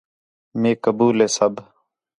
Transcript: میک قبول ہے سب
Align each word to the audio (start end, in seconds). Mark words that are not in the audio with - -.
میک 0.61 0.77
قبول 0.85 1.15
ہے 1.21 1.27
سب 1.37 1.53